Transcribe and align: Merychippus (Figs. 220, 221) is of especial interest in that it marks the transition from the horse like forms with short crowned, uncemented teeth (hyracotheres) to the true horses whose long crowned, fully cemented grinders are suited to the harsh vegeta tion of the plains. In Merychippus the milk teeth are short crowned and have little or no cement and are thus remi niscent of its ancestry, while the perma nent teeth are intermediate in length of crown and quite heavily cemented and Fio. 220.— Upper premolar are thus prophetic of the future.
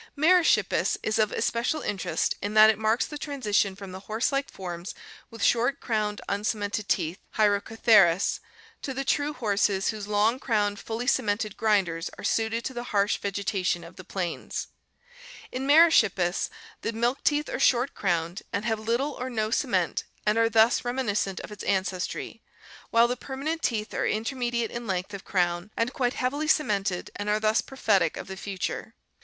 Merychippus 0.17 0.97
(Figs. 0.97 1.01
220, 1.03 1.13
221) 1.13 1.13
is 1.13 1.19
of 1.19 1.31
especial 1.31 1.81
interest 1.83 2.35
in 2.41 2.55
that 2.55 2.71
it 2.71 2.79
marks 2.79 3.05
the 3.05 3.19
transition 3.19 3.75
from 3.75 3.91
the 3.91 3.99
horse 4.09 4.31
like 4.31 4.49
forms 4.49 4.95
with 5.29 5.43
short 5.43 5.79
crowned, 5.79 6.21
uncemented 6.27 6.89
teeth 6.89 7.19
(hyracotheres) 7.33 8.39
to 8.81 8.95
the 8.95 9.03
true 9.05 9.33
horses 9.33 9.89
whose 9.89 10.07
long 10.07 10.39
crowned, 10.39 10.79
fully 10.79 11.05
cemented 11.05 11.55
grinders 11.55 12.09
are 12.17 12.23
suited 12.23 12.65
to 12.65 12.73
the 12.73 12.85
harsh 12.85 13.19
vegeta 13.19 13.63
tion 13.63 13.83
of 13.83 13.95
the 13.95 14.03
plains. 14.03 14.69
In 15.51 15.67
Merychippus 15.67 16.49
the 16.81 16.93
milk 16.93 17.23
teeth 17.23 17.47
are 17.47 17.59
short 17.59 17.93
crowned 17.93 18.41
and 18.51 18.65
have 18.65 18.79
little 18.79 19.11
or 19.11 19.29
no 19.29 19.51
cement 19.51 20.05
and 20.25 20.35
are 20.35 20.49
thus 20.49 20.83
remi 20.83 21.03
niscent 21.03 21.39
of 21.41 21.51
its 21.51 21.63
ancestry, 21.65 22.41
while 22.89 23.07
the 23.07 23.15
perma 23.15 23.43
nent 23.49 23.61
teeth 23.61 23.93
are 23.93 24.07
intermediate 24.07 24.71
in 24.71 24.87
length 24.87 25.13
of 25.13 25.23
crown 25.23 25.69
and 25.77 25.93
quite 25.93 26.15
heavily 26.15 26.47
cemented 26.47 27.11
and 27.17 27.27
Fio. 27.29 27.33
220.— 27.33 27.37
Upper 27.37 27.37
premolar 27.37 27.37
are 27.37 27.39
thus 27.39 27.61
prophetic 27.61 28.17
of 28.17 28.25
the 28.27 28.35
future. 28.35 28.95